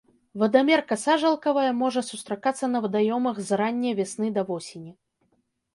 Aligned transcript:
Вадамерка 0.43 0.95
сажалкавая 1.01 1.67
можа 1.81 2.01
сустракацца 2.09 2.73
на 2.75 2.83
вадаёмах 2.87 3.35
з 3.49 3.61
ранняй 3.63 3.93
вясны 4.03 4.27
да 4.41 4.47
восені. 4.51 4.91